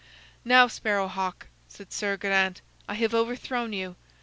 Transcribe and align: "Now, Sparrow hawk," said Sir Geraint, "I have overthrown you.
"Now, 0.43 0.65
Sparrow 0.67 1.07
hawk," 1.07 1.45
said 1.67 1.93
Sir 1.93 2.17
Geraint, 2.17 2.61
"I 2.89 2.95
have 2.95 3.13
overthrown 3.13 3.71
you. 3.71 3.97